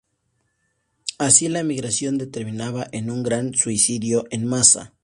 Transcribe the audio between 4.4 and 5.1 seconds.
masa.